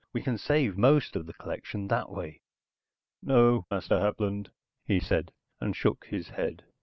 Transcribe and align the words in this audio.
We 0.13 0.23
can 0.23 0.39
save 0.39 0.79
most 0.79 1.15
of 1.15 1.27
the 1.27 1.33
collection 1.33 1.87
that 1.89 2.09
way." 2.09 2.41
"No, 3.21 3.67
Master 3.69 3.99
Hapland," 3.99 4.49
he 4.87 4.99
said, 4.99 5.31
and 5.59 5.75
shook 5.75 6.05
his 6.07 6.29
head. 6.29 6.63